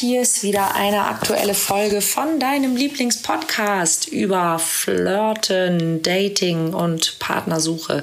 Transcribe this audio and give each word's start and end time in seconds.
Hier 0.00 0.22
ist 0.22 0.42
wieder 0.42 0.76
eine 0.76 1.04
aktuelle 1.04 1.52
Folge 1.52 2.00
von 2.00 2.40
deinem 2.40 2.74
Lieblingspodcast 2.74 4.08
über 4.08 4.58
Flirten, 4.58 6.00
Dating 6.00 6.72
und 6.72 7.18
Partnersuche. 7.18 8.02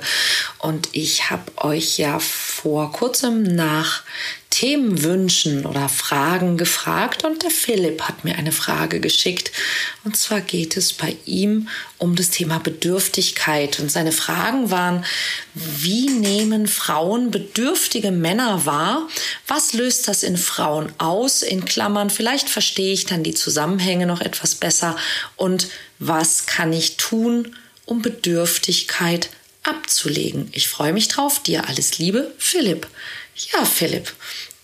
Und 0.60 0.90
ich 0.92 1.32
habe 1.32 1.52
euch 1.58 1.98
ja 1.98 2.20
vor 2.20 2.92
kurzem 2.92 3.42
nach 3.42 4.04
Themenwünschen 4.58 5.68
oder 5.68 5.88
Fragen 5.88 6.58
gefragt 6.58 7.24
und 7.24 7.44
der 7.44 7.52
Philipp 7.52 8.02
hat 8.02 8.24
mir 8.24 8.38
eine 8.38 8.52
Frage 8.52 9.00
geschickt. 9.00 9.52
Und 10.04 10.18
zwar 10.18 10.42
geht 10.42 10.78
es 10.78 10.94
bei 10.94 11.16
ihm 11.26 11.70
um 12.00 12.16
das 12.16 12.32
Thema 12.32 12.58
Bedürftigkeit. 12.58 13.80
Und 13.80 13.92
seine 13.92 14.12
Fragen 14.12 14.72
waren, 14.72 15.06
wie 15.54 16.10
nehmen 16.10 16.66
Frauen 16.66 17.30
bedürftige 17.30 18.10
Männer 18.10 18.66
wahr? 18.66 19.08
Was 19.46 19.74
löst 19.74 20.08
das 20.08 20.24
in 20.24 20.38
Frauen 20.38 20.92
aus? 20.98 21.44
In 21.44 21.64
Klammern, 21.64 22.10
vielleicht 22.10 22.50
verstehe 22.50 22.94
ich 22.94 23.06
dann 23.06 23.22
die 23.22 23.36
Zusammenhänge 23.36 24.08
noch 24.08 24.22
etwas 24.22 24.56
besser. 24.56 24.96
Und 25.36 25.68
was 26.00 26.48
kann 26.48 26.74
ich 26.74 26.98
tun, 26.98 27.56
um 27.86 28.02
Bedürftigkeit 28.02 29.30
abzulegen? 29.68 30.50
Ich 30.54 30.68
freue 30.68 30.94
mich 30.94 31.08
drauf. 31.08 31.42
Dir 31.44 31.68
alles 31.68 31.98
Liebe, 31.98 32.34
Philipp. 32.38 32.88
Ja, 33.54 33.66
Philipp, 33.66 34.14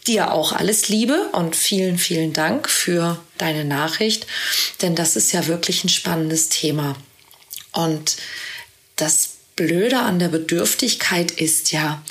dir 0.08 0.32
auch 0.32 0.52
alles 0.52 0.90
Liebe 0.90 1.30
und 1.34 1.56
vielen, 1.56 1.98
vielen 1.98 2.34
Dank 2.34 2.70
für 2.70 3.24
deine 3.38 3.66
Nachricht, 3.66 4.26
denn 4.82 4.96
das 4.96 5.16
ist 5.16 5.32
ja 5.32 5.48
wirklich 5.48 5.84
ein 5.84 5.90
spannendes 5.90 6.50
Thema. 6.50 6.96
Und 7.72 8.18
das 8.96 9.30
Blöde 9.56 10.00
an 10.00 10.20
der 10.20 10.30
Bedürftigkeit 10.30 11.32
ist 11.32 11.72
ja, 11.72 12.04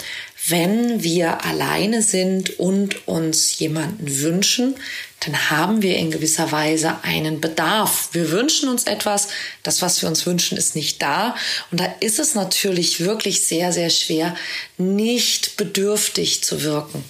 wenn 0.47 1.03
wir 1.03 1.45
alleine 1.45 2.03
sind 2.03 2.59
und 2.59 3.07
uns 3.07 3.59
jemanden 3.59 4.21
wünschen, 4.21 4.75
dann 5.25 5.51
haben 5.51 5.83
wir 5.83 5.97
in 5.97 6.11
gewisser 6.11 6.51
Weise 6.51 6.99
einen 7.03 7.41
Bedarf. 7.41 8.09
Wir 8.13 8.31
wünschen 8.33 8.69
uns 8.69 8.85
etwas, 8.85 9.29
das, 9.63 9.81
was 9.81 10.03
wir 10.03 10.09
uns 10.09 10.27
wünschen, 10.27 10.59
ist 10.59 10.75
nicht 10.75 11.01
da. 11.01 11.37
Und 11.71 11.79
da 11.79 11.95
ist 12.01 12.19
es 12.19 12.35
natürlich 12.35 13.01
wirklich 13.01 13.45
sehr, 13.45 13.73
sehr 13.73 13.91
schwer, 13.91 14.35
nicht 14.79 15.57
bedürftig 15.57 16.43
zu 16.43 16.63
wirken. 16.65 17.05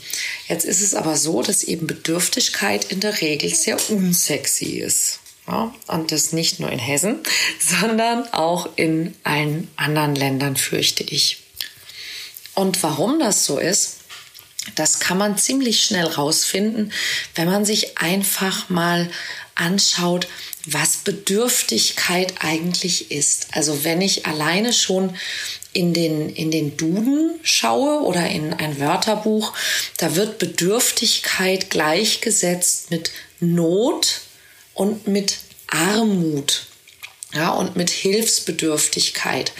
Jetzt 0.46 0.66
ist 0.66 0.82
es 0.82 0.94
aber 0.94 1.16
so, 1.16 1.42
dass 1.42 1.64
eben 1.64 1.86
Bedürftigkeit 1.86 2.84
in 2.92 3.00
der 3.00 3.20
Regel 3.22 3.54
sehr 3.54 3.78
unsexy 3.90 4.80
ist. 4.80 5.20
Ja, 5.48 5.74
und 5.88 6.12
das 6.12 6.32
nicht 6.32 6.60
nur 6.60 6.70
in 6.70 6.78
Hessen, 6.78 7.20
sondern 7.58 8.30
auch 8.32 8.68
in 8.76 9.14
allen 9.24 9.68
anderen 9.76 10.14
Ländern, 10.14 10.56
fürchte 10.56 11.02
ich. 11.02 11.38
Und 12.54 12.82
warum 12.82 13.18
das 13.18 13.46
so 13.46 13.58
ist, 13.58 14.01
das 14.74 15.00
kann 15.00 15.18
man 15.18 15.38
ziemlich 15.38 15.82
schnell 15.82 16.06
rausfinden, 16.06 16.92
wenn 17.34 17.48
man 17.48 17.64
sich 17.64 17.98
einfach 17.98 18.68
mal 18.68 19.10
anschaut, 19.54 20.28
was 20.66 20.98
Bedürftigkeit 20.98 22.34
eigentlich 22.40 23.10
ist. 23.10 23.48
Also 23.52 23.84
wenn 23.84 24.00
ich 24.00 24.26
alleine 24.26 24.72
schon 24.72 25.16
in 25.72 25.92
den, 25.92 26.28
in 26.28 26.50
den 26.50 26.76
Duden 26.76 27.38
schaue 27.42 28.02
oder 28.02 28.28
in 28.28 28.52
ein 28.52 28.78
Wörterbuch, 28.78 29.52
da 29.96 30.14
wird 30.14 30.38
Bedürftigkeit 30.38 31.70
gleichgesetzt 31.70 32.90
mit 32.90 33.10
Not 33.40 34.20
und 34.74 35.08
mit 35.08 35.38
Armut 35.66 36.66
ja, 37.34 37.48
und 37.50 37.76
mit 37.76 37.88
Hilfsbedürftigkeit. 37.88 39.52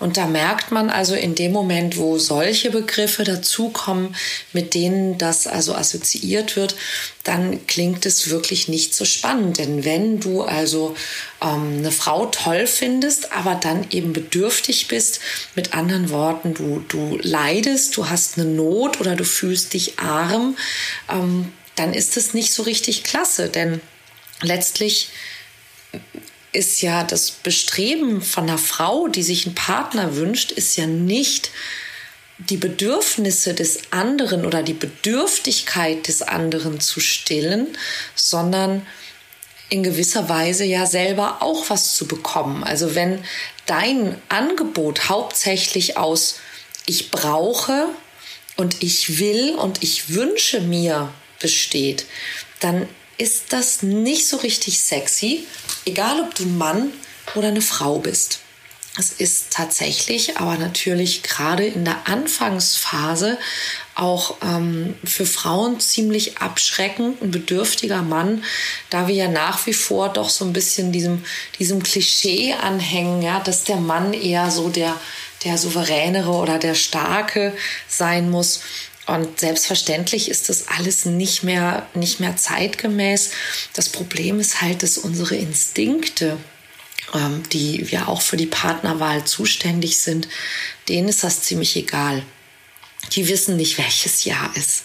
Und 0.00 0.16
da 0.16 0.26
merkt 0.26 0.72
man 0.72 0.90
also 0.90 1.14
in 1.14 1.36
dem 1.36 1.52
Moment, 1.52 1.96
wo 1.96 2.18
solche 2.18 2.70
Begriffe 2.70 3.22
dazukommen, 3.22 4.16
mit 4.52 4.74
denen 4.74 5.16
das 5.16 5.46
also 5.46 5.74
assoziiert 5.76 6.56
wird, 6.56 6.74
dann 7.22 7.64
klingt 7.68 8.04
es 8.04 8.30
wirklich 8.30 8.66
nicht 8.66 8.96
so 8.96 9.04
spannend. 9.04 9.58
Denn 9.58 9.84
wenn 9.84 10.18
du 10.18 10.42
also 10.42 10.96
ähm, 11.40 11.78
eine 11.78 11.92
Frau 11.92 12.26
toll 12.26 12.66
findest, 12.66 13.30
aber 13.30 13.54
dann 13.54 13.86
eben 13.90 14.12
bedürftig 14.12 14.88
bist, 14.88 15.20
mit 15.54 15.72
anderen 15.72 16.10
Worten, 16.10 16.54
du, 16.54 16.84
du 16.88 17.16
leidest, 17.22 17.96
du 17.96 18.08
hast 18.08 18.38
eine 18.38 18.48
Not 18.48 19.00
oder 19.00 19.14
du 19.14 19.24
fühlst 19.24 19.72
dich 19.74 20.00
arm, 20.00 20.56
ähm, 21.08 21.52
dann 21.76 21.94
ist 21.94 22.16
es 22.16 22.34
nicht 22.34 22.52
so 22.52 22.64
richtig 22.64 23.04
klasse. 23.04 23.48
Denn 23.50 23.80
letztlich 24.42 25.10
ist 26.52 26.82
ja 26.82 27.04
das 27.04 27.30
Bestreben 27.30 28.22
von 28.22 28.44
einer 28.44 28.58
Frau, 28.58 29.08
die 29.08 29.22
sich 29.22 29.46
einen 29.46 29.54
Partner 29.54 30.16
wünscht, 30.16 30.50
ist 30.50 30.76
ja 30.76 30.86
nicht 30.86 31.50
die 32.38 32.56
Bedürfnisse 32.56 33.54
des 33.54 33.92
anderen 33.92 34.46
oder 34.46 34.62
die 34.62 34.72
Bedürftigkeit 34.72 36.08
des 36.08 36.22
anderen 36.22 36.80
zu 36.80 37.00
stillen, 37.00 37.68
sondern 38.14 38.86
in 39.68 39.82
gewisser 39.82 40.28
Weise 40.28 40.64
ja 40.64 40.86
selber 40.86 41.42
auch 41.42 41.70
was 41.70 41.94
zu 41.94 42.08
bekommen. 42.08 42.64
Also 42.64 42.94
wenn 42.94 43.22
dein 43.66 44.20
Angebot 44.28 45.08
hauptsächlich 45.08 45.96
aus 45.96 46.36
ich 46.86 47.10
brauche 47.10 47.88
und 48.56 48.82
ich 48.82 49.18
will 49.18 49.54
und 49.54 49.82
ich 49.82 50.14
wünsche 50.14 50.60
mir 50.60 51.12
besteht, 51.38 52.06
dann 52.58 52.88
ist 53.20 53.52
das 53.52 53.82
nicht 53.82 54.26
so 54.26 54.38
richtig 54.38 54.80
sexy, 54.80 55.46
egal 55.84 56.20
ob 56.20 56.34
du 56.34 56.44
ein 56.44 56.56
Mann 56.56 56.92
oder 57.34 57.48
eine 57.48 57.60
Frau 57.60 57.98
bist. 57.98 58.40
Es 58.98 59.12
ist 59.12 59.52
tatsächlich, 59.52 60.38
aber 60.38 60.56
natürlich 60.58 61.22
gerade 61.22 61.64
in 61.64 61.84
der 61.84 62.08
Anfangsphase 62.08 63.38
auch 63.94 64.36
ähm, 64.42 64.94
für 65.04 65.26
Frauen 65.26 65.78
ziemlich 65.78 66.38
abschreckend, 66.38 67.22
ein 67.22 67.30
bedürftiger 67.30 68.02
Mann, 68.02 68.42
da 68.88 69.06
wir 69.06 69.14
ja 69.14 69.28
nach 69.28 69.64
wie 69.66 69.74
vor 69.74 70.08
doch 70.08 70.28
so 70.28 70.44
ein 70.44 70.52
bisschen 70.52 70.90
diesem, 70.90 71.24
diesem 71.58 71.82
Klischee 71.82 72.54
anhängen, 72.54 73.22
ja, 73.22 73.38
dass 73.40 73.64
der 73.64 73.76
Mann 73.76 74.12
eher 74.12 74.50
so 74.50 74.70
der, 74.70 74.96
der 75.44 75.56
souveränere 75.56 76.32
oder 76.32 76.58
der 76.58 76.74
starke 76.74 77.54
sein 77.86 78.30
muss. 78.30 78.60
Und 79.10 79.40
selbstverständlich 79.40 80.28
ist 80.28 80.48
das 80.48 80.68
alles 80.68 81.04
nicht 81.04 81.42
mehr, 81.42 81.88
nicht 81.94 82.20
mehr 82.20 82.36
zeitgemäß. 82.36 83.30
Das 83.72 83.88
Problem 83.88 84.38
ist 84.38 84.62
halt, 84.62 84.84
dass 84.84 84.98
unsere 84.98 85.34
Instinkte, 85.34 86.36
ähm, 87.12 87.42
die 87.52 87.82
ja 87.90 88.06
auch 88.06 88.22
für 88.22 88.36
die 88.36 88.46
Partnerwahl 88.46 89.24
zuständig 89.24 89.98
sind, 89.98 90.28
denen 90.88 91.08
ist 91.08 91.24
das 91.24 91.42
ziemlich 91.42 91.74
egal. 91.74 92.22
Die 93.16 93.26
wissen 93.26 93.56
nicht, 93.56 93.78
welches 93.78 94.24
Jahr 94.24 94.52
ist. 94.54 94.84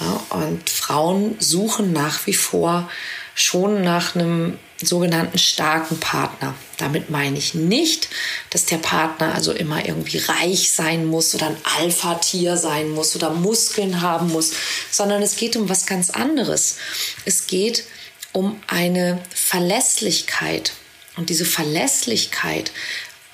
Ja, 0.00 0.24
und 0.30 0.70
Frauen 0.70 1.36
suchen 1.38 1.92
nach 1.92 2.26
wie 2.26 2.32
vor 2.32 2.90
schon 3.34 3.82
nach 3.82 4.14
einem 4.14 4.58
sogenannten 4.82 5.38
starken 5.38 6.00
Partner. 6.00 6.54
Damit 6.78 7.10
meine 7.10 7.38
ich 7.38 7.54
nicht, 7.54 8.08
dass 8.50 8.64
der 8.64 8.78
Partner 8.78 9.34
also 9.34 9.52
immer 9.52 9.84
irgendwie 9.84 10.18
reich 10.18 10.70
sein 10.72 11.06
muss 11.06 11.34
oder 11.34 11.48
ein 11.48 11.56
Alpha-Tier 11.78 12.56
sein 12.56 12.90
muss 12.90 13.14
oder 13.14 13.30
Muskeln 13.30 14.00
haben 14.00 14.28
muss, 14.28 14.52
sondern 14.90 15.22
es 15.22 15.36
geht 15.36 15.56
um 15.56 15.68
was 15.68 15.86
ganz 15.86 16.10
anderes. 16.10 16.76
Es 17.24 17.46
geht 17.46 17.84
um 18.32 18.60
eine 18.66 19.22
Verlässlichkeit. 19.34 20.72
Und 21.16 21.28
diese 21.28 21.44
Verlässlichkeit 21.44 22.72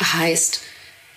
heißt, 0.00 0.60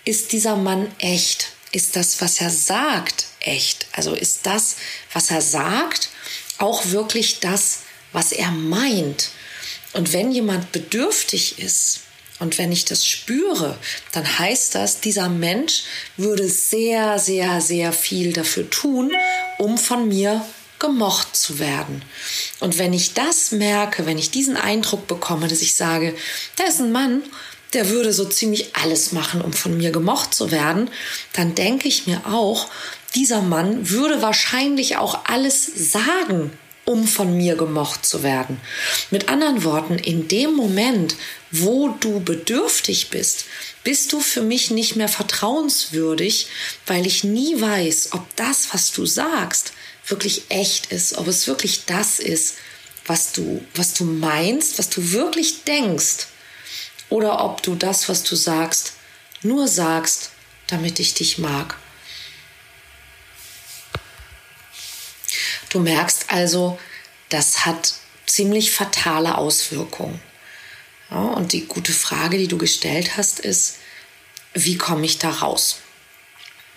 ist 0.04 0.32
dieser 0.32 0.56
Mann 0.56 0.92
echt? 0.98 1.48
Ist 1.72 1.96
das, 1.96 2.20
was 2.20 2.40
er 2.40 2.50
sagt, 2.50 3.26
echt? 3.40 3.86
Also 3.92 4.14
ist 4.14 4.46
das, 4.46 4.76
was 5.12 5.30
er 5.30 5.42
sagt, 5.42 6.10
auch 6.58 6.86
wirklich 6.86 7.40
das, 7.40 7.79
was 8.12 8.32
er 8.32 8.50
meint? 8.50 9.30
Und 9.92 10.12
wenn 10.12 10.32
jemand 10.32 10.72
bedürftig 10.72 11.58
ist 11.58 12.00
und 12.38 12.58
wenn 12.58 12.72
ich 12.72 12.84
das 12.84 13.06
spüre, 13.06 13.76
dann 14.12 14.38
heißt 14.38 14.74
das, 14.74 15.00
dieser 15.00 15.28
Mensch 15.28 15.82
würde 16.16 16.48
sehr, 16.48 17.18
sehr, 17.18 17.60
sehr 17.60 17.92
viel 17.92 18.32
dafür 18.32 18.68
tun, 18.70 19.12
um 19.58 19.78
von 19.78 20.08
mir 20.08 20.44
gemocht 20.78 21.36
zu 21.36 21.58
werden. 21.58 22.02
Und 22.58 22.78
wenn 22.78 22.92
ich 22.92 23.14
das 23.14 23.52
merke, 23.52 24.06
wenn 24.06 24.18
ich 24.18 24.30
diesen 24.30 24.56
Eindruck 24.56 25.06
bekomme, 25.06 25.46
dass 25.46 25.60
ich 25.60 25.76
sage, 25.76 26.16
da 26.56 26.64
ist 26.64 26.80
ein 26.80 26.92
Mann, 26.92 27.22
der 27.72 27.90
würde 27.90 28.12
so 28.12 28.24
ziemlich 28.24 28.74
alles 28.74 29.12
machen, 29.12 29.42
um 29.42 29.52
von 29.52 29.76
mir 29.76 29.92
gemocht 29.92 30.34
zu 30.34 30.50
werden, 30.50 30.90
dann 31.32 31.54
denke 31.54 31.86
ich 31.86 32.06
mir 32.06 32.22
auch, 32.26 32.68
dieser 33.14 33.42
Mann 33.42 33.90
würde 33.90 34.22
wahrscheinlich 34.22 34.96
auch 34.96 35.26
alles 35.26 35.66
sagen, 35.92 36.52
um 36.90 37.06
von 37.06 37.36
mir 37.36 37.54
gemocht 37.54 38.04
zu 38.04 38.24
werden. 38.24 38.60
Mit 39.12 39.28
anderen 39.28 39.62
Worten, 39.62 39.96
in 39.96 40.26
dem 40.26 40.54
Moment, 40.54 41.14
wo 41.52 41.90
du 42.00 42.18
bedürftig 42.18 43.10
bist, 43.10 43.44
bist 43.84 44.12
du 44.12 44.18
für 44.18 44.42
mich 44.42 44.72
nicht 44.72 44.96
mehr 44.96 45.08
vertrauenswürdig, 45.08 46.48
weil 46.86 47.06
ich 47.06 47.22
nie 47.22 47.60
weiß, 47.60 48.08
ob 48.10 48.24
das, 48.34 48.74
was 48.74 48.90
du 48.90 49.06
sagst, 49.06 49.72
wirklich 50.08 50.42
echt 50.48 50.90
ist, 50.90 51.16
ob 51.16 51.28
es 51.28 51.46
wirklich 51.46 51.84
das 51.86 52.18
ist, 52.18 52.56
was 53.06 53.30
du, 53.30 53.64
was 53.76 53.94
du 53.94 54.02
meinst, 54.04 54.80
was 54.80 54.90
du 54.90 55.12
wirklich 55.12 55.62
denkst, 55.62 56.26
oder 57.08 57.44
ob 57.44 57.62
du 57.62 57.76
das, 57.76 58.08
was 58.08 58.24
du 58.24 58.34
sagst, 58.34 58.94
nur 59.42 59.68
sagst, 59.68 60.30
damit 60.66 60.98
ich 60.98 61.14
dich 61.14 61.38
mag. 61.38 61.76
Du 65.70 65.80
merkst 65.80 66.26
also, 66.28 66.78
das 67.30 67.64
hat 67.64 67.94
ziemlich 68.26 68.70
fatale 68.70 69.38
Auswirkungen. 69.38 70.20
Ja, 71.10 71.18
und 71.18 71.52
die 71.52 71.66
gute 71.66 71.92
Frage, 71.92 72.38
die 72.38 72.48
du 72.48 72.58
gestellt 72.58 73.16
hast, 73.16 73.40
ist, 73.40 73.78
wie 74.52 74.76
komme 74.76 75.06
ich 75.06 75.18
da 75.18 75.30
raus? 75.30 75.78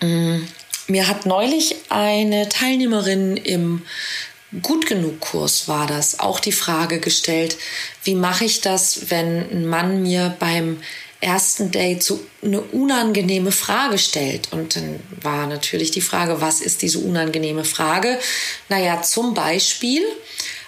Mm, 0.00 0.42
mir 0.88 1.08
hat 1.08 1.26
neulich 1.26 1.76
eine 1.88 2.48
Teilnehmerin 2.48 3.36
im 3.36 3.82
Gut 4.62 4.86
genug 4.86 5.18
Kurs 5.18 5.66
war 5.66 5.86
das 5.88 6.20
auch 6.20 6.38
die 6.38 6.52
Frage 6.52 7.00
gestellt, 7.00 7.56
wie 8.04 8.14
mache 8.14 8.44
ich 8.44 8.60
das, 8.60 9.10
wenn 9.10 9.50
ein 9.50 9.66
Mann 9.66 10.02
mir 10.02 10.36
beim 10.38 10.80
ersten 11.24 11.70
Date 11.70 12.02
so 12.02 12.20
eine 12.42 12.60
unangenehme 12.60 13.50
Frage 13.50 13.98
stellt. 13.98 14.52
Und 14.52 14.76
dann 14.76 15.00
war 15.22 15.46
natürlich 15.46 15.90
die 15.90 16.00
Frage, 16.00 16.40
was 16.40 16.60
ist 16.60 16.82
diese 16.82 16.98
unangenehme 16.98 17.64
Frage? 17.64 18.18
Naja, 18.68 19.02
zum 19.02 19.34
Beispiel, 19.34 20.02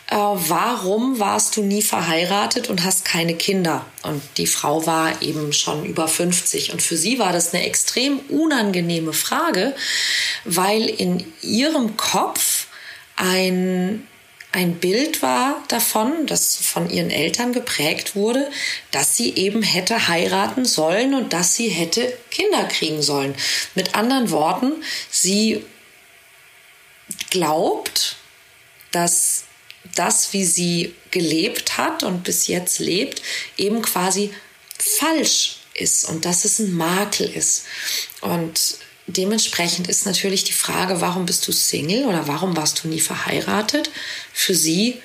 äh, 0.08 0.16
warum 0.16 1.18
warst 1.18 1.56
du 1.56 1.62
nie 1.62 1.82
verheiratet 1.82 2.68
und 2.68 2.84
hast 2.84 3.04
keine 3.04 3.34
Kinder? 3.34 3.84
Und 4.02 4.22
die 4.38 4.46
Frau 4.46 4.86
war 4.86 5.20
eben 5.22 5.52
schon 5.52 5.84
über 5.84 6.08
50. 6.08 6.72
Und 6.72 6.82
für 6.82 6.96
sie 6.96 7.18
war 7.18 7.32
das 7.32 7.52
eine 7.52 7.64
extrem 7.64 8.18
unangenehme 8.28 9.12
Frage, 9.12 9.74
weil 10.44 10.86
in 10.86 11.24
ihrem 11.42 11.96
Kopf 11.96 12.66
ein 13.16 14.06
ein 14.56 14.76
Bild 14.76 15.20
war 15.20 15.62
davon, 15.68 16.26
das 16.26 16.56
von 16.56 16.88
ihren 16.88 17.10
Eltern 17.10 17.52
geprägt 17.52 18.16
wurde, 18.16 18.50
dass 18.90 19.14
sie 19.14 19.34
eben 19.34 19.62
hätte 19.62 20.08
heiraten 20.08 20.64
sollen 20.64 21.12
und 21.12 21.34
dass 21.34 21.56
sie 21.56 21.68
hätte 21.68 22.16
Kinder 22.30 22.64
kriegen 22.64 23.02
sollen. 23.02 23.34
Mit 23.74 23.94
anderen 23.94 24.30
Worten, 24.30 24.72
sie 25.10 25.62
glaubt, 27.28 28.16
dass 28.92 29.44
das, 29.94 30.32
wie 30.32 30.46
sie 30.46 30.94
gelebt 31.10 31.76
hat 31.76 32.02
und 32.02 32.24
bis 32.24 32.46
jetzt 32.46 32.78
lebt, 32.78 33.20
eben 33.58 33.82
quasi 33.82 34.32
falsch 34.78 35.56
ist 35.74 36.06
und 36.06 36.24
dass 36.24 36.46
es 36.46 36.60
ein 36.60 36.72
Makel 36.72 37.28
ist. 37.28 37.66
Und 38.22 38.78
dementsprechend 39.06 39.88
ist 39.88 40.06
natürlich 40.06 40.44
die 40.44 40.52
Frage, 40.52 41.00
warum 41.00 41.26
bist 41.26 41.46
du 41.46 41.52
Single 41.52 42.06
oder 42.06 42.26
warum 42.28 42.56
warst 42.56 42.82
du 42.82 42.88
nie 42.88 43.00
verheiratet, 43.00 43.90
für 44.32 44.54
sie 44.54 45.00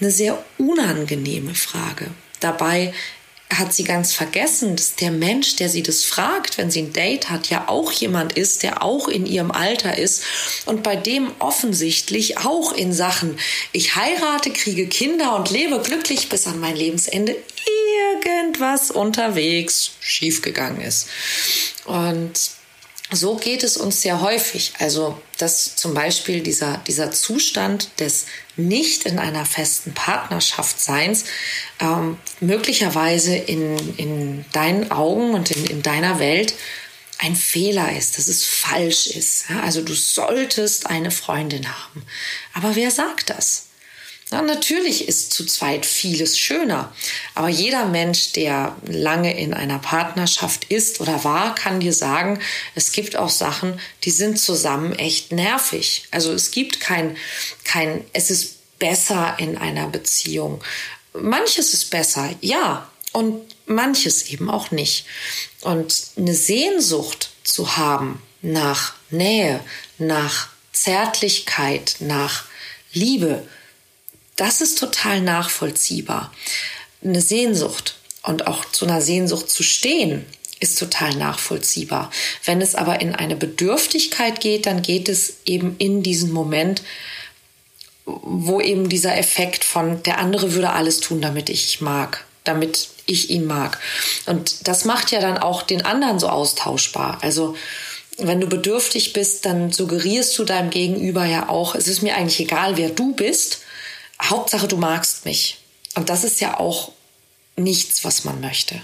eine 0.00 0.10
sehr 0.10 0.42
unangenehme 0.58 1.54
Frage. 1.54 2.10
Dabei 2.40 2.92
hat 3.50 3.72
sie 3.72 3.84
ganz 3.84 4.12
vergessen, 4.12 4.74
dass 4.74 4.96
der 4.96 5.10
Mensch, 5.10 5.56
der 5.56 5.68
sie 5.68 5.82
das 5.82 6.02
fragt, 6.02 6.58
wenn 6.58 6.70
sie 6.70 6.82
ein 6.82 6.92
Date 6.92 7.30
hat, 7.30 7.50
ja 7.50 7.68
auch 7.68 7.92
jemand 7.92 8.32
ist, 8.32 8.62
der 8.62 8.82
auch 8.82 9.06
in 9.06 9.26
ihrem 9.26 9.50
Alter 9.50 9.96
ist 9.96 10.24
und 10.66 10.82
bei 10.82 10.96
dem 10.96 11.30
offensichtlich 11.38 12.38
auch 12.38 12.72
in 12.72 12.92
Sachen, 12.92 13.38
ich 13.72 13.94
heirate, 13.96 14.50
kriege 14.50 14.86
Kinder 14.88 15.36
und 15.36 15.50
lebe 15.50 15.80
glücklich 15.80 16.28
bis 16.28 16.46
an 16.46 16.58
mein 16.58 16.74
Lebensende, 16.74 17.36
irgendwas 18.24 18.90
unterwegs 18.90 19.92
schiefgegangen 20.00 20.80
ist. 20.80 21.08
Und 21.84 22.32
so 23.12 23.36
geht 23.36 23.62
es 23.62 23.76
uns 23.76 24.00
sehr 24.02 24.20
häufig. 24.20 24.72
Also, 24.78 25.20
dass 25.38 25.76
zum 25.76 25.94
Beispiel 25.94 26.40
dieser, 26.40 26.78
dieser 26.86 27.10
Zustand 27.12 28.00
des 28.00 28.26
nicht 28.56 29.04
in 29.04 29.18
einer 29.18 29.44
festen 29.44 29.92
Partnerschaft 29.94 30.80
Seins 30.80 31.24
ähm, 31.80 32.16
möglicherweise 32.40 33.36
in, 33.36 33.76
in 33.96 34.44
deinen 34.52 34.90
Augen 34.90 35.34
und 35.34 35.50
in, 35.50 35.64
in 35.66 35.82
deiner 35.82 36.18
Welt 36.18 36.54
ein 37.18 37.36
Fehler 37.36 37.96
ist, 37.96 38.18
dass 38.18 38.26
es 38.26 38.44
falsch 38.44 39.06
ist. 39.06 39.46
Also 39.62 39.82
du 39.82 39.94
solltest 39.94 40.86
eine 40.86 41.10
Freundin 41.10 41.66
haben. 41.68 42.04
Aber 42.52 42.74
wer 42.74 42.90
sagt 42.90 43.30
das? 43.30 43.63
Ja, 44.34 44.42
natürlich 44.42 45.06
ist 45.06 45.32
zu 45.32 45.46
zweit 45.46 45.86
vieles 45.86 46.36
schöner, 46.36 46.92
aber 47.36 47.48
jeder 47.48 47.86
Mensch, 47.86 48.32
der 48.32 48.74
lange 48.84 49.38
in 49.38 49.54
einer 49.54 49.78
Partnerschaft 49.78 50.64
ist 50.72 51.00
oder 51.00 51.22
war, 51.22 51.54
kann 51.54 51.78
dir 51.78 51.92
sagen, 51.92 52.40
es 52.74 52.90
gibt 52.90 53.14
auch 53.14 53.28
Sachen, 53.28 53.78
die 54.02 54.10
sind 54.10 54.40
zusammen 54.40 54.92
echt 54.98 55.30
nervig. 55.30 56.08
Also 56.10 56.32
es 56.32 56.50
gibt 56.50 56.80
kein, 56.80 57.16
kein, 57.62 58.04
es 58.12 58.28
ist 58.32 58.78
besser 58.80 59.36
in 59.38 59.56
einer 59.56 59.86
Beziehung. 59.86 60.64
Manches 61.12 61.72
ist 61.72 61.90
besser, 61.90 62.34
ja, 62.40 62.90
und 63.12 63.40
manches 63.66 64.30
eben 64.30 64.50
auch 64.50 64.72
nicht. 64.72 65.06
Und 65.60 66.06
eine 66.16 66.34
Sehnsucht 66.34 67.30
zu 67.44 67.76
haben 67.76 68.20
nach 68.42 68.94
Nähe, 69.10 69.60
nach 69.98 70.48
Zärtlichkeit, 70.72 71.98
nach 72.00 72.46
Liebe, 72.92 73.46
das 74.36 74.60
ist 74.60 74.78
total 74.78 75.20
nachvollziehbar. 75.20 76.32
Eine 77.02 77.20
Sehnsucht 77.20 77.96
und 78.22 78.46
auch 78.46 78.64
zu 78.64 78.86
einer 78.86 79.00
Sehnsucht 79.00 79.50
zu 79.50 79.62
stehen, 79.62 80.24
ist 80.60 80.78
total 80.78 81.14
nachvollziehbar. 81.14 82.10
Wenn 82.44 82.60
es 82.60 82.74
aber 82.74 83.00
in 83.00 83.14
eine 83.14 83.36
Bedürftigkeit 83.36 84.40
geht, 84.40 84.66
dann 84.66 84.82
geht 84.82 85.08
es 85.08 85.38
eben 85.44 85.76
in 85.78 86.02
diesen 86.02 86.32
Moment, 86.32 86.82
wo 88.06 88.60
eben 88.60 88.88
dieser 88.88 89.16
Effekt 89.16 89.64
von 89.64 90.02
der 90.02 90.18
andere 90.18 90.52
würde 90.52 90.70
alles 90.70 91.00
tun, 91.00 91.20
damit 91.20 91.48
ich 91.48 91.80
mag, 91.80 92.24
damit 92.44 92.88
ich 93.06 93.30
ihn 93.30 93.46
mag. 93.46 93.78
Und 94.26 94.66
das 94.68 94.84
macht 94.84 95.10
ja 95.10 95.20
dann 95.20 95.38
auch 95.38 95.62
den 95.62 95.84
anderen 95.84 96.18
so 96.18 96.28
austauschbar. 96.28 97.18
Also 97.22 97.56
wenn 98.18 98.40
du 98.40 98.46
bedürftig 98.46 99.12
bist, 99.12 99.44
dann 99.44 99.72
suggerierst 99.72 100.38
du 100.38 100.44
deinem 100.44 100.70
Gegenüber 100.70 101.24
ja 101.24 101.48
auch, 101.48 101.74
es 101.74 101.88
ist 101.88 102.02
mir 102.02 102.14
eigentlich 102.14 102.40
egal, 102.40 102.76
wer 102.76 102.90
du 102.90 103.14
bist, 103.14 103.60
Hauptsache, 104.30 104.68
du 104.68 104.76
magst 104.76 105.24
mich. 105.24 105.58
Und 105.94 106.08
das 106.08 106.24
ist 106.24 106.40
ja 106.40 106.58
auch 106.58 106.92
nichts, 107.56 108.04
was 108.04 108.24
man 108.24 108.40
möchte. 108.40 108.80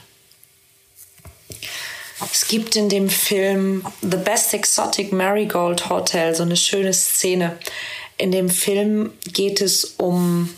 Es 2.33 2.49
gibt 2.49 2.77
in 2.77 2.89
dem 2.89 3.09
Film 3.09 3.85
The 4.03 4.19
Best 4.19 4.53
Exotic 4.53 5.13
Marigold 5.13 5.89
Hotel 5.89 6.35
so 6.35 6.43
eine 6.43 6.57
schöne 6.57 6.93
Szene. 6.93 7.59
In 8.19 8.31
dem 8.31 8.51
Film 8.51 9.13
geht 9.25 9.61
es 9.61 9.85
um, 9.97 10.55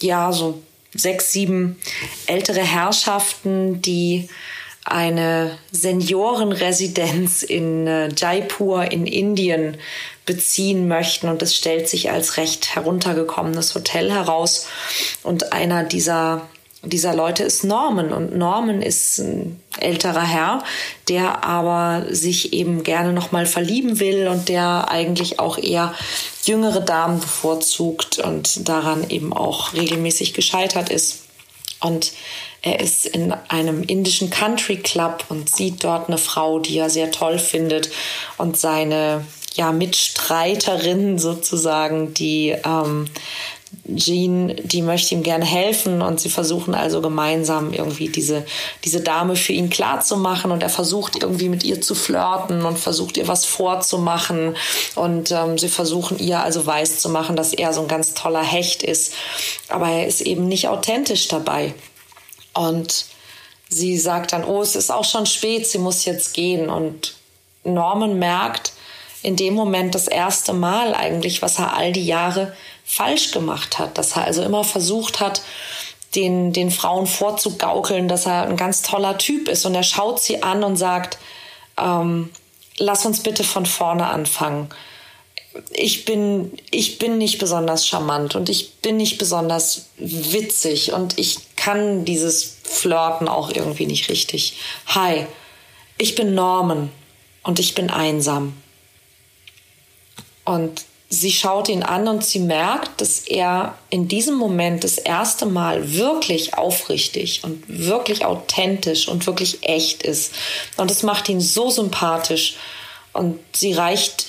ja, 0.00 0.32
so 0.32 0.62
sechs, 0.94 1.32
sieben 1.32 1.78
ältere 2.26 2.60
Herrschaften, 2.60 3.80
die 3.80 4.28
eine 4.86 5.58
Seniorenresidenz 5.72 7.42
in 7.42 7.86
äh, 7.86 8.08
Jaipur 8.16 8.90
in 8.90 9.06
Indien 9.06 9.76
beziehen 10.24 10.88
möchten. 10.88 11.28
Und 11.28 11.42
es 11.42 11.54
stellt 11.54 11.88
sich 11.88 12.10
als 12.10 12.36
recht 12.36 12.74
heruntergekommenes 12.74 13.74
Hotel 13.74 14.10
heraus. 14.10 14.68
Und 15.22 15.52
einer 15.52 15.84
dieser 15.84 16.48
dieser 16.82 17.14
Leute 17.14 17.42
ist 17.42 17.64
Norman 17.64 18.12
und 18.12 18.36
Norman 18.36 18.80
ist 18.80 19.18
ein 19.18 19.60
älterer 19.80 20.22
Herr, 20.22 20.62
der 21.08 21.42
aber 21.44 22.04
sich 22.10 22.52
eben 22.52 22.84
gerne 22.84 23.12
noch 23.12 23.32
mal 23.32 23.46
verlieben 23.46 23.98
will 23.98 24.28
und 24.28 24.48
der 24.48 24.88
eigentlich 24.88 25.40
auch 25.40 25.58
eher 25.58 25.94
jüngere 26.44 26.80
Damen 26.80 27.18
bevorzugt 27.18 28.18
und 28.18 28.68
daran 28.68 29.08
eben 29.10 29.32
auch 29.32 29.74
regelmäßig 29.74 30.32
gescheitert 30.34 30.90
ist. 30.90 31.24
Und 31.80 32.12
er 32.66 32.80
ist 32.80 33.06
in 33.06 33.32
einem 33.32 33.84
indischen 33.84 34.28
Country 34.28 34.78
Club 34.78 35.24
und 35.28 35.54
sieht 35.54 35.84
dort 35.84 36.08
eine 36.08 36.18
Frau, 36.18 36.58
die 36.58 36.78
er 36.78 36.90
sehr 36.90 37.12
toll 37.12 37.38
findet. 37.38 37.90
Und 38.38 38.58
seine 38.58 39.24
ja, 39.54 39.70
Mitstreiterin 39.70 41.16
sozusagen, 41.20 42.12
die 42.12 42.56
ähm, 42.64 43.06
Jean, 43.94 44.56
die 44.64 44.82
möchte 44.82 45.14
ihm 45.14 45.22
gerne 45.22 45.44
helfen. 45.44 46.02
Und 46.02 46.18
sie 46.18 46.28
versuchen 46.28 46.74
also 46.74 47.00
gemeinsam 47.00 47.72
irgendwie 47.72 48.08
diese, 48.08 48.44
diese 48.84 49.00
Dame 49.00 49.36
für 49.36 49.52
ihn 49.52 49.70
klar 49.70 50.00
zu 50.00 50.16
machen 50.16 50.50
und 50.50 50.64
er 50.64 50.68
versucht 50.68 51.22
irgendwie 51.22 51.48
mit 51.48 51.62
ihr 51.62 51.80
zu 51.80 51.94
flirten 51.94 52.64
und 52.64 52.80
versucht 52.80 53.16
ihr 53.16 53.28
was 53.28 53.44
vorzumachen. 53.44 54.56
Und 54.96 55.30
ähm, 55.30 55.56
sie 55.56 55.68
versuchen 55.68 56.18
ihr 56.18 56.42
also 56.42 56.66
weiß 56.66 56.98
zu 56.98 57.10
machen, 57.10 57.36
dass 57.36 57.52
er 57.52 57.72
so 57.72 57.82
ein 57.82 57.88
ganz 57.88 58.14
toller 58.14 58.42
Hecht 58.42 58.82
ist, 58.82 59.14
aber 59.68 59.88
er 59.88 60.08
ist 60.08 60.20
eben 60.20 60.48
nicht 60.48 60.66
authentisch 60.66 61.28
dabei 61.28 61.72
und 62.56 63.06
sie 63.68 63.98
sagt 63.98 64.32
dann, 64.32 64.44
oh, 64.44 64.62
es 64.62 64.76
ist 64.76 64.90
auch 64.90 65.04
schon 65.04 65.26
spät, 65.26 65.66
sie 65.66 65.78
muss 65.78 66.04
jetzt 66.04 66.34
gehen 66.34 66.70
und 66.70 67.14
Norman 67.64 68.18
merkt, 68.18 68.72
in 69.22 69.36
dem 69.36 69.54
Moment 69.54 69.94
das 69.94 70.06
erste 70.06 70.52
Mal 70.52 70.94
eigentlich, 70.94 71.42
was 71.42 71.58
er 71.58 71.74
all 71.74 71.92
die 71.92 72.06
Jahre 72.06 72.54
falsch 72.84 73.32
gemacht 73.32 73.78
hat. 73.78 73.98
Dass 73.98 74.14
er 74.16 74.24
also 74.24 74.42
immer 74.42 74.62
versucht 74.62 75.18
hat, 75.18 75.42
den, 76.14 76.52
den 76.52 76.70
Frauen 76.70 77.06
vorzugaukeln, 77.06 78.06
dass 78.06 78.26
er 78.26 78.44
ein 78.44 78.56
ganz 78.56 78.82
toller 78.82 79.18
Typ 79.18 79.48
ist. 79.48 79.66
Und 79.66 79.74
er 79.74 79.82
schaut 79.82 80.20
sie 80.20 80.42
an 80.44 80.62
und 80.62 80.76
sagt, 80.76 81.18
ähm, 81.76 82.30
lass 82.78 83.04
uns 83.04 83.20
bitte 83.20 83.42
von 83.42 83.66
vorne 83.66 84.06
anfangen. 84.06 84.68
ich 85.72 86.04
bin, 86.04 86.52
ich 86.70 86.98
bin 86.98 87.18
nicht 87.18 87.38
besonders 87.38 87.86
charmant 87.86 88.36
und 88.36 88.48
ich 88.48 88.74
bin 88.76 88.96
nicht 88.96 89.18
besonders 89.18 89.86
witzig 89.96 90.92
und 90.92 91.18
ich 91.18 91.38
kann 91.66 92.04
dieses 92.04 92.58
Flirten 92.62 93.26
auch 93.26 93.50
irgendwie 93.50 93.86
nicht 93.86 94.08
richtig. 94.08 94.56
Hi, 94.86 95.26
ich 95.98 96.14
bin 96.14 96.32
Norman 96.32 96.92
und 97.42 97.58
ich 97.58 97.74
bin 97.74 97.90
einsam. 97.90 98.56
Und 100.44 100.84
sie 101.08 101.32
schaut 101.32 101.68
ihn 101.68 101.82
an 101.82 102.06
und 102.06 102.24
sie 102.24 102.38
merkt, 102.38 103.00
dass 103.00 103.18
er 103.26 103.76
in 103.90 104.06
diesem 104.06 104.36
Moment 104.36 104.84
das 104.84 104.96
erste 104.96 105.44
Mal 105.44 105.94
wirklich 105.94 106.54
aufrichtig 106.54 107.42
und 107.42 107.64
wirklich 107.66 108.24
authentisch 108.24 109.08
und 109.08 109.26
wirklich 109.26 109.64
echt 109.64 110.04
ist. 110.04 110.34
Und 110.76 110.88
das 110.88 111.02
macht 111.02 111.28
ihn 111.28 111.40
so 111.40 111.68
sympathisch. 111.68 112.54
Und 113.12 113.40
sie 113.52 113.72
reicht 113.72 114.26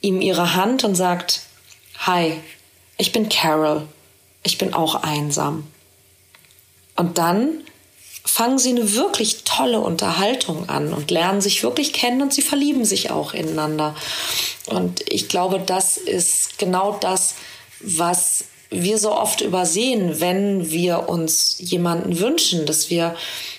ihm 0.00 0.22
ihre 0.22 0.54
Hand 0.54 0.84
und 0.84 0.94
sagt, 0.94 1.42
Hi, 1.98 2.40
ich 2.96 3.12
bin 3.12 3.28
Carol. 3.28 3.86
Ich 4.42 4.56
bin 4.56 4.72
auch 4.72 4.94
einsam. 4.94 5.66
Und 6.96 7.18
dann 7.18 7.60
fangen 8.24 8.58
sie 8.58 8.70
eine 8.70 8.94
wirklich 8.94 9.44
tolle 9.44 9.80
Unterhaltung 9.80 10.68
an 10.68 10.94
und 10.94 11.10
lernen 11.10 11.40
sich 11.40 11.62
wirklich 11.62 11.92
kennen 11.92 12.22
und 12.22 12.32
sie 12.32 12.42
verlieben 12.42 12.84
sich 12.84 13.10
auch 13.10 13.34
ineinander. 13.34 13.94
Und 14.66 15.04
ich 15.10 15.28
glaube, 15.28 15.60
das 15.60 15.96
ist 15.96 16.58
genau 16.58 16.96
das, 17.00 17.34
was 17.80 18.46
wir 18.70 18.98
so 18.98 19.12
oft 19.12 19.40
übersehen, 19.40 20.20
wenn 20.20 20.70
wir 20.70 21.08
uns 21.08 21.56
jemanden 21.58 22.18
wünschen, 22.18 22.66
dass 22.66 22.90
wir 22.90 23.14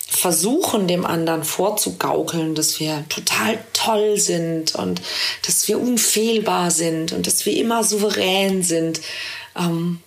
versuchen, 0.08 0.88
dem 0.88 1.06
anderen 1.06 1.44
vorzugaukeln, 1.44 2.54
dass 2.54 2.80
wir 2.80 3.04
total 3.08 3.58
toll 3.72 4.18
sind 4.18 4.74
und 4.74 5.00
dass 5.46 5.68
wir 5.68 5.80
unfehlbar 5.80 6.70
sind 6.70 7.12
und 7.12 7.26
dass 7.26 7.46
wir 7.46 7.56
immer 7.56 7.82
souverän 7.82 8.62
sind. 8.62 9.00
Ähm, 9.56 10.00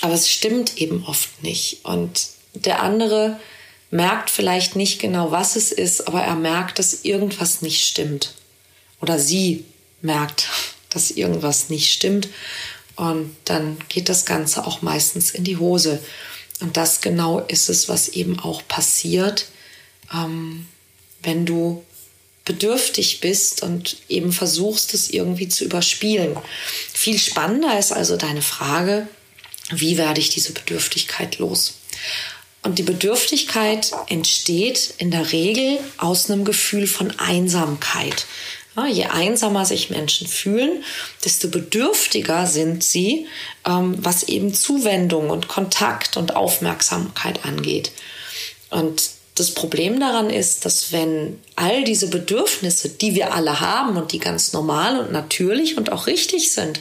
aber 0.00 0.14
es 0.14 0.28
stimmt 0.28 0.78
eben 0.78 1.04
oft 1.06 1.42
nicht. 1.42 1.84
Und 1.84 2.33
der 2.54 2.82
andere 2.82 3.38
merkt 3.90 4.30
vielleicht 4.30 4.76
nicht 4.76 5.00
genau, 5.00 5.30
was 5.30 5.56
es 5.56 5.72
ist, 5.72 6.08
aber 6.08 6.22
er 6.22 6.34
merkt, 6.34 6.78
dass 6.78 7.04
irgendwas 7.04 7.62
nicht 7.62 7.84
stimmt. 7.84 8.34
Oder 9.00 9.18
sie 9.18 9.64
merkt, 10.00 10.48
dass 10.90 11.10
irgendwas 11.10 11.70
nicht 11.70 11.92
stimmt. 11.92 12.28
Und 12.96 13.34
dann 13.44 13.76
geht 13.88 14.08
das 14.08 14.24
Ganze 14.24 14.66
auch 14.66 14.82
meistens 14.82 15.30
in 15.30 15.44
die 15.44 15.56
Hose. 15.56 16.00
Und 16.60 16.76
das 16.76 17.00
genau 17.00 17.40
ist 17.40 17.68
es, 17.68 17.88
was 17.88 18.08
eben 18.08 18.38
auch 18.38 18.66
passiert, 18.68 19.46
ähm, 20.12 20.66
wenn 21.22 21.46
du 21.46 21.84
bedürftig 22.44 23.20
bist 23.20 23.62
und 23.62 23.96
eben 24.08 24.32
versuchst, 24.32 24.94
es 24.94 25.10
irgendwie 25.10 25.48
zu 25.48 25.64
überspielen. 25.64 26.36
Viel 26.92 27.18
spannender 27.18 27.78
ist 27.78 27.92
also 27.92 28.16
deine 28.16 28.42
Frage, 28.42 29.08
wie 29.70 29.96
werde 29.96 30.20
ich 30.20 30.28
diese 30.28 30.52
Bedürftigkeit 30.52 31.38
los? 31.38 31.74
Und 32.64 32.78
die 32.78 32.82
Bedürftigkeit 32.82 33.92
entsteht 34.08 34.94
in 34.96 35.10
der 35.10 35.32
Regel 35.32 35.78
aus 35.98 36.30
einem 36.30 36.44
Gefühl 36.44 36.86
von 36.86 37.12
Einsamkeit. 37.18 38.26
Ja, 38.74 38.86
je 38.86 39.04
einsamer 39.04 39.66
sich 39.66 39.90
Menschen 39.90 40.26
fühlen, 40.26 40.82
desto 41.24 41.48
bedürftiger 41.48 42.46
sind 42.46 42.82
sie, 42.82 43.28
ähm, 43.66 43.94
was 43.98 44.24
eben 44.24 44.52
Zuwendung 44.52 45.30
und 45.30 45.46
Kontakt 45.46 46.16
und 46.16 46.34
Aufmerksamkeit 46.34 47.44
angeht. 47.44 47.92
Und 48.70 49.10
das 49.36 49.50
Problem 49.52 50.00
daran 50.00 50.30
ist, 50.30 50.64
dass 50.64 50.90
wenn 50.90 51.38
all 51.56 51.84
diese 51.84 52.08
Bedürfnisse, 52.08 52.88
die 52.88 53.14
wir 53.14 53.32
alle 53.32 53.60
haben 53.60 53.96
und 53.96 54.10
die 54.10 54.18
ganz 54.18 54.52
normal 54.52 54.98
und 54.98 55.12
natürlich 55.12 55.76
und 55.76 55.92
auch 55.92 56.08
richtig 56.08 56.50
sind, 56.50 56.80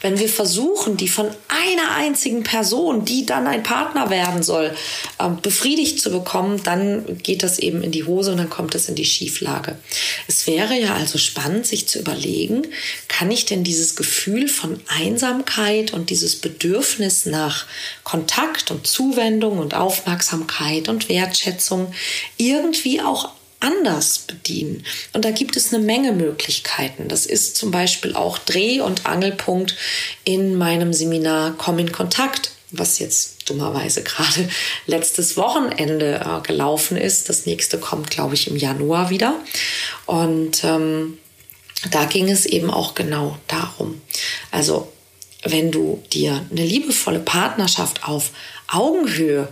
wenn 0.00 0.18
wir 0.18 0.30
versuchen, 0.30 0.96
die 0.96 1.08
von 1.08 1.26
einer 1.48 1.94
einzigen 1.96 2.42
Person, 2.42 3.04
die 3.04 3.26
dann 3.26 3.46
ein 3.46 3.62
Partner 3.62 4.08
werden 4.08 4.42
soll, 4.42 4.74
ähm, 5.20 5.38
befriedigt 5.42 6.00
zu 6.00 6.10
bekommen, 6.10 6.62
dann 6.64 7.18
geht 7.22 7.42
das 7.42 7.58
eben 7.58 7.82
in 7.82 7.92
die 7.92 8.04
Hose 8.04 8.32
und 8.32 8.38
dann 8.38 8.48
kommt 8.48 8.74
es 8.74 8.88
in 8.88 8.94
die 8.94 9.04
Schieflage. 9.04 9.76
Es 10.26 10.46
wäre 10.46 10.74
ja 10.74 10.94
also 10.94 11.18
spannend, 11.18 11.66
sich 11.66 11.86
zu 11.86 11.98
überlegen, 11.98 12.66
kann 13.08 13.30
ich 13.30 13.44
denn 13.44 13.62
dieses 13.62 13.94
Gefühl 13.94 14.48
von 14.48 14.80
Einsamkeit 14.88 15.92
und 15.92 16.08
dieses 16.08 16.36
Bedürfnis 16.36 17.26
nach 17.26 17.66
Kontakt 18.04 18.70
und 18.70 18.86
Zuwendung 18.86 19.58
und 19.58 19.74
Aufmerksamkeit 19.74 20.88
und 20.88 21.10
Wertschätzung 21.10 21.92
irgendwie 22.38 23.02
auch 23.02 23.33
anders 23.64 24.18
bedienen. 24.18 24.84
Und 25.12 25.24
da 25.24 25.30
gibt 25.30 25.56
es 25.56 25.72
eine 25.72 25.82
Menge 25.82 26.12
Möglichkeiten. 26.12 27.08
Das 27.08 27.24
ist 27.24 27.56
zum 27.56 27.70
Beispiel 27.70 28.14
auch 28.14 28.38
Dreh- 28.38 28.80
und 28.80 29.06
Angelpunkt 29.06 29.76
in 30.24 30.56
meinem 30.56 30.92
Seminar 30.92 31.54
Komm 31.56 31.78
in 31.78 31.90
Kontakt, 31.90 32.50
was 32.70 32.98
jetzt 32.98 33.48
dummerweise 33.48 34.02
gerade 34.02 34.48
letztes 34.86 35.36
Wochenende 35.36 36.20
äh, 36.24 36.46
gelaufen 36.46 36.96
ist. 36.96 37.28
Das 37.28 37.46
nächste 37.46 37.78
kommt, 37.78 38.10
glaube 38.10 38.34
ich, 38.34 38.48
im 38.48 38.56
Januar 38.56 39.10
wieder. 39.10 39.34
Und 40.06 40.62
ähm, 40.64 41.18
da 41.90 42.04
ging 42.04 42.28
es 42.28 42.46
eben 42.46 42.70
auch 42.70 42.94
genau 42.94 43.38
darum. 43.48 44.00
Also 44.50 44.92
wenn 45.42 45.70
du 45.70 46.02
dir 46.12 46.44
eine 46.50 46.64
liebevolle 46.64 47.20
Partnerschaft 47.20 48.04
auf 48.04 48.30
Augenhöhe 48.68 49.48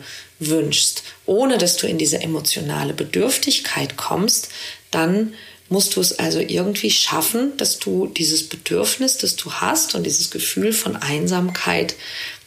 wünschst, 0.48 1.02
ohne 1.26 1.58
dass 1.58 1.76
du 1.76 1.86
in 1.86 1.98
diese 1.98 2.20
emotionale 2.20 2.94
Bedürftigkeit 2.94 3.96
kommst, 3.96 4.48
dann 4.90 5.34
musst 5.68 5.96
du 5.96 6.00
es 6.00 6.18
also 6.18 6.38
irgendwie 6.38 6.90
schaffen, 6.90 7.56
dass 7.56 7.78
du 7.78 8.06
dieses 8.06 8.48
Bedürfnis, 8.48 9.18
das 9.18 9.36
du 9.36 9.52
hast 9.52 9.94
und 9.94 10.04
dieses 10.04 10.30
Gefühl 10.30 10.72
von 10.72 10.96
Einsamkeit, 10.96 11.94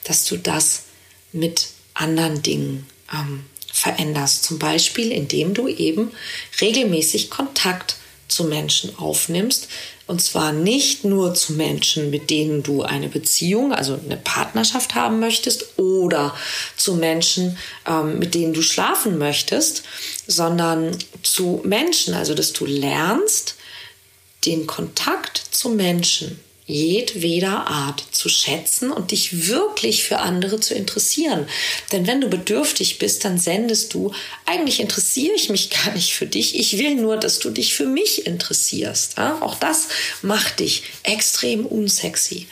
dass 0.04 0.25
du 0.25 0.38
das 0.38 0.84
mit 1.32 1.68
anderen 1.96 2.42
Dingen 2.44 2.86
ähm, 3.12 3.46
veränderst. 3.74 4.44
Zum 4.44 4.60
Beispiel, 4.60 5.12
indem 5.12 5.54
du 5.54 5.68
eben 5.68 6.12
regelmäßig 6.62 7.30
Kontakt 7.30 7.96
zu 8.28 8.46
Menschen 8.46 8.98
aufnimmst, 8.98 9.68
und 10.08 10.22
zwar 10.22 10.52
nicht 10.52 11.04
nur 11.04 11.34
zu 11.34 11.54
Menschen, 11.54 12.12
mit 12.12 12.30
denen 12.30 12.62
du 12.62 12.84
eine 12.84 13.10
Beziehung, 13.10 13.74
also 13.74 14.00
eine 14.06 14.18
Partnerschaft 14.18 14.94
haben 14.94 15.20
möchtest 15.20 15.80
oder 15.80 16.36
zu 16.78 16.96
Menschen, 16.96 17.58
ähm, 17.88 18.20
mit 18.20 18.36
denen 18.36 18.54
du 18.54 18.62
schlafen 18.62 19.18
möchtest, 19.18 19.84
sondern 20.28 20.96
zu 21.24 21.62
Menschen, 21.64 22.14
also 22.14 22.36
dass 22.36 22.54
du 22.54 22.66
lernst, 22.66 23.56
den 24.46 24.68
Kontakt 24.68 25.42
zu 25.52 25.70
Menschen 25.70 26.40
jedweder 26.68 27.68
Art 27.68 28.04
zu 28.12 28.28
schätzen 28.28 28.92
und 28.92 29.12
dich 29.12 29.48
wirklich 29.48 30.04
für 30.04 30.20
andere 30.20 30.60
zu 30.60 30.74
interessieren. 30.74 31.48
Denn 31.92 32.08
wenn 32.08 32.22
du 32.22 32.28
bedürftig 32.28 32.98
bist, 32.98 33.24
dann 33.24 33.38
sendest 33.38 33.94
du, 33.94 34.12
eigentlich 34.46 34.80
interessiere 34.80 35.36
ich 35.36 35.50
mich 35.50 35.70
gar 35.86 35.94
nicht 35.94 36.14
für 36.14 36.26
dich, 36.26 36.58
ich 36.58 36.78
will 36.78 36.96
nur, 36.96 37.18
dass 37.18 37.40
du 37.40 37.52
dich 37.52 37.76
für 37.76 37.86
mich 37.86 38.26
interessierst. 38.26 39.18
Ja? 39.18 39.42
Auch 39.42 39.56
das 39.56 39.88
macht 40.22 40.60
dich 40.60 40.84
extrem 41.04 41.66
unsexy. 41.66 42.48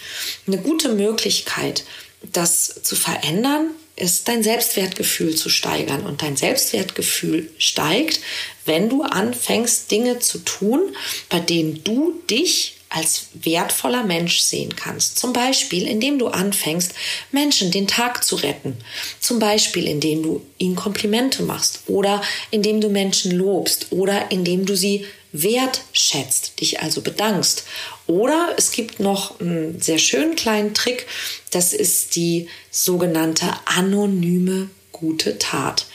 Eine 0.46 0.58
gute 0.58 0.89
Möglichkeit, 0.89 1.84
das 2.32 2.82
zu 2.84 2.96
verändern, 2.96 3.72
ist 3.96 4.27
dein 4.27 4.41
Selbstwertgefühl 4.43 5.36
zu 5.36 5.50
steigern. 5.50 6.05
Und 6.05 6.22
dein 6.22 6.36
Selbstwertgefühl 6.36 7.50
steigt, 7.58 8.20
wenn 8.65 8.89
du 8.89 9.03
anfängst, 9.03 9.91
Dinge 9.91 10.20
zu 10.20 10.39
tun, 10.39 10.96
bei 11.29 11.39
denen 11.39 11.84
du 11.84 12.22
dich 12.29 12.75
als 12.93 13.27
wertvoller 13.33 14.03
Mensch 14.03 14.39
sehen 14.39 14.75
kannst. 14.75 15.17
Zum 15.17 15.33
Beispiel, 15.33 15.88
indem 15.88 16.19
du 16.19 16.27
anfängst, 16.27 16.93
Menschen 17.31 17.71
den 17.71 17.88
Tag 17.88 18.23
zu 18.23 18.35
retten. 18.35 18.77
Zum 19.19 19.39
Beispiel, 19.39 19.88
indem 19.88 20.21
du 20.21 20.45
ihnen 20.59 20.75
Komplimente 20.75 21.41
machst 21.41 21.81
oder 21.88 22.21
indem 22.51 22.81
du 22.81 22.89
Menschen 22.89 23.31
lobst 23.31 23.88
oder 23.91 24.31
indem 24.31 24.67
du 24.67 24.77
sie 24.77 25.05
wertschätzt, 25.31 26.62
dich 26.62 26.81
also 26.81 27.01
bedankst. 27.01 27.63
Oder 28.05 28.53
es 28.57 28.71
gibt 28.71 29.00
noch 29.00 29.39
einen 29.39 29.81
sehr 29.81 29.97
schönen 29.97 30.35
kleinen 30.35 30.75
Trick, 30.75 31.07
das 31.50 31.73
ist 31.73 32.15
die 32.15 32.47
sogenannte 32.69 33.47
anonyme 33.65 34.69
gute 34.91 35.39
Tat. 35.39 35.88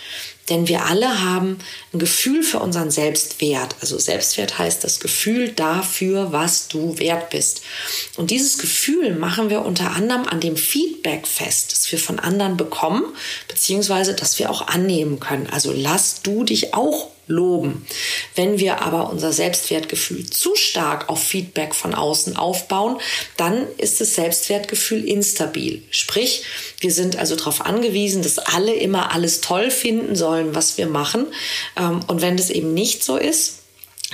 Denn 0.49 0.69
wir 0.69 0.87
alle 0.87 1.23
haben 1.23 1.59
ein 1.93 1.99
Gefühl 1.99 2.43
für 2.43 2.61
unseren 2.61 2.90
Selbstwert. 2.90 3.76
Also 3.81 3.99
Selbstwert 3.99 4.59
heißt 4.59 4.83
das 4.85 5.00
Gefühl 5.00 5.50
dafür, 5.50 6.33
was 6.33 6.69
du 6.69 6.99
wert 6.99 7.31
bist. 7.31 7.62
Und 8.17 8.31
dieses 8.31 8.59
Gefühl 8.59 9.14
machen 9.14 9.50
wir 9.50 9.64
unter 9.64 9.93
anderem 9.93 10.26
an 10.26 10.40
dem 10.40 10.57
Feedback 10.57 11.26
fest, 11.26 11.73
das 11.73 11.90
wir 11.93 11.99
von 11.99 12.19
anderen 12.19 12.57
bekommen, 12.57 13.05
beziehungsweise 13.49 14.14
das 14.14 14.38
wir 14.38 14.50
auch 14.50 14.69
annehmen 14.69 15.21
können. 15.21 15.49
Also 15.50 15.73
lass 15.75 16.23
du 16.23 16.45
dich 16.45 16.75
auch 16.75 17.09
loben. 17.28 17.87
Wenn 18.35 18.58
wir 18.58 18.82
aber 18.82 19.11
unser 19.11 19.32
Selbstwertgefühl 19.32 20.28
zu 20.28 20.56
stark 20.56 21.08
auf 21.08 21.23
Feedback 21.23 21.75
von 21.75 21.94
außen 21.94 22.37
aufbauen, 22.37 22.99
dann 23.37 23.66
ist 23.76 24.00
das 24.00 24.14
Selbstwertgefühl 24.14 25.04
instabil. 25.04 25.82
Sprich, 25.90 26.42
wir 26.80 26.90
sind 26.90 27.16
also 27.16 27.37
darauf 27.37 27.64
angewiesen, 27.64 28.23
dass 28.23 28.38
alle 28.38 28.75
immer 28.75 29.12
alles 29.12 29.40
toll 29.40 29.70
finden 29.70 30.16
sollen, 30.16 30.54
was 30.54 30.78
wir 30.78 30.87
machen. 30.87 31.26
Ähm, 31.76 32.00
und 32.08 32.20
wenn 32.20 32.37
das 32.37 32.50
eben 32.50 32.75
nicht 32.75 33.04
so 33.04 33.16
ist, 33.16 33.58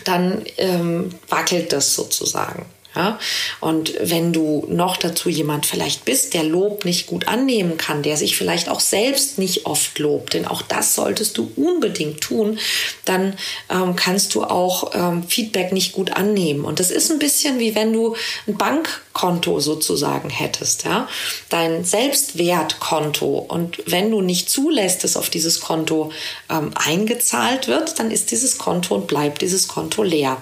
dann 0.04 0.44
ähm, 0.58 1.10
wackelt 1.28 1.72
das 1.72 1.94
sozusagen. 1.94 2.66
Ja? 2.94 3.18
Und 3.60 3.94
wenn 4.00 4.32
du 4.32 4.66
noch 4.68 4.96
dazu 4.96 5.28
jemand 5.28 5.66
vielleicht 5.66 6.04
bist, 6.04 6.34
der 6.34 6.44
Lob 6.44 6.84
nicht 6.84 7.06
gut 7.06 7.28
annehmen 7.28 7.76
kann, 7.76 8.02
der 8.02 8.16
sich 8.16 8.36
vielleicht 8.36 8.68
auch 8.68 8.80
selbst 8.80 9.38
nicht 9.38 9.66
oft 9.66 9.98
lobt, 9.98 10.34
denn 10.34 10.46
auch 10.46 10.62
das 10.62 10.94
solltest 10.94 11.38
du 11.38 11.50
unbedingt 11.56 12.20
tun, 12.20 12.58
dann 13.04 13.36
ähm, 13.70 13.96
kannst 13.96 14.34
du 14.34 14.44
auch 14.44 14.92
ähm, 14.94 15.24
Feedback 15.26 15.72
nicht 15.72 15.92
gut 15.92 16.12
annehmen. 16.12 16.64
Und 16.64 16.80
das 16.80 16.90
ist 16.90 17.10
ein 17.10 17.18
bisschen 17.18 17.58
wie 17.58 17.74
wenn 17.74 17.92
du 17.92 18.16
ein 18.46 18.56
Bankkonto 18.56 19.60
sozusagen 19.60 20.30
hättest, 20.30 20.84
ja, 20.84 21.08
dein 21.48 21.84
Selbstwertkonto. 21.84 23.38
Und 23.38 23.82
wenn 23.86 24.10
du 24.10 24.20
nicht 24.20 24.48
zulässt, 24.48 25.04
dass 25.04 25.16
auf 25.16 25.30
dieses 25.30 25.60
Konto 25.60 26.12
ähm, 26.50 26.72
eingezahlt 26.74 27.68
wird, 27.68 27.98
dann 27.98 28.10
ist 28.10 28.30
dieses 28.30 28.58
Konto 28.58 28.94
und 28.94 29.06
bleibt 29.06 29.42
dieses 29.42 29.68
Konto 29.68 30.02
leer. 30.02 30.40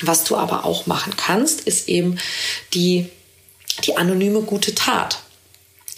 Was 0.00 0.24
du 0.24 0.36
aber 0.36 0.64
auch 0.64 0.86
machen 0.86 1.14
kannst, 1.16 1.62
ist 1.62 1.88
eben 1.88 2.18
die, 2.72 3.08
die 3.84 3.96
anonyme 3.96 4.42
gute 4.42 4.74
Tat. 4.74 5.20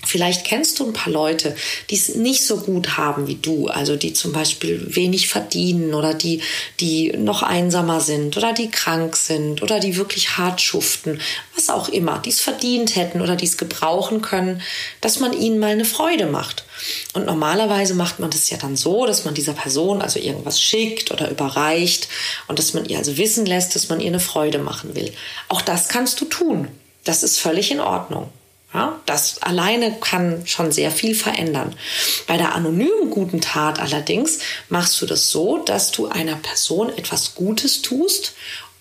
Vielleicht 0.07 0.45
kennst 0.45 0.79
du 0.79 0.87
ein 0.87 0.93
paar 0.93 1.13
Leute, 1.13 1.57
die 1.91 1.97
es 1.97 2.15
nicht 2.15 2.45
so 2.45 2.59
gut 2.59 2.97
haben 2.97 3.27
wie 3.27 3.35
du, 3.35 3.67
also 3.67 3.97
die 3.97 4.13
zum 4.13 4.33
Beispiel 4.33 4.95
wenig 4.95 5.27
verdienen 5.29 5.95
oder 5.95 6.15
die, 6.15 6.43
die 6.79 7.13
noch 7.17 7.43
einsamer 7.43 8.01
sind 8.01 8.37
oder 8.37 8.53
die 8.53 8.71
krank 8.71 9.17
sind 9.17 9.63
oder 9.63 9.81
die 9.81 9.97
wirklich 9.97 10.37
hart 10.37 10.61
schuften, 10.61 11.21
was 11.57 11.71
auch 11.71 11.89
immer, 11.89 12.21
die 12.21 12.31
es 12.31 12.41
verdient 12.41 12.95
hätten 12.95 13.21
oder 13.21 13.35
die 13.35 13.47
es 13.47 13.57
gebrauchen 13.57 14.23
können, 14.23 14.63
dass 15.01 15.19
man 15.19 15.33
ihnen 15.33 15.59
mal 15.59 15.73
eine 15.73 15.85
Freude 15.85 16.27
macht. 16.27 16.66
Und 17.17 17.25
normalerweise 17.25 17.95
macht 17.95 18.19
man 18.19 18.29
das 18.29 18.51
ja 18.51 18.59
dann 18.59 18.77
so, 18.77 19.07
dass 19.07 19.25
man 19.25 19.33
dieser 19.33 19.55
Person 19.55 20.03
also 20.03 20.19
irgendwas 20.19 20.61
schickt 20.61 21.11
oder 21.11 21.31
überreicht 21.31 22.09
und 22.47 22.59
dass 22.59 22.75
man 22.75 22.85
ihr 22.85 22.99
also 22.99 23.17
wissen 23.17 23.47
lässt, 23.47 23.75
dass 23.75 23.89
man 23.89 24.01
ihr 24.01 24.09
eine 24.09 24.21
Freude 24.21 24.59
machen 24.59 24.95
will. 24.95 25.11
Auch 25.49 25.63
das 25.63 25.89
kannst 25.89 26.21
du 26.21 26.27
tun. 26.27 26.69
Das 27.05 27.23
ist 27.23 27.39
völlig 27.39 27.71
in 27.71 27.81
Ordnung. 27.81 28.29
Ja, 28.75 29.01
das 29.07 29.41
alleine 29.41 29.97
kann 29.99 30.47
schon 30.47 30.73
sehr 30.73 30.91
viel 30.91 31.15
verändern. 31.15 31.75
Bei 32.27 32.37
der 32.37 32.55
anonymen 32.55 33.09
guten 33.09 33.41
Tat 33.41 33.79
allerdings 33.79 34.41
machst 34.69 35.01
du 35.01 35.07
das 35.07 35.31
so, 35.31 35.57
dass 35.57 35.93
du 35.93 36.09
einer 36.09 36.37
Person 36.37 36.91
etwas 36.99 37.35
Gutes 37.35 37.81
tust 37.81 38.35